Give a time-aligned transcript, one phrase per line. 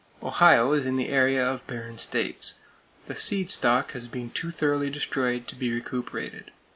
[0.23, 2.55] Ohio is in the area of barren states.
[3.05, 6.49] The seed stock has been too thoroughly destroyed to be recuperated.